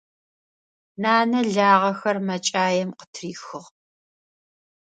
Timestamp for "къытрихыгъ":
2.97-3.61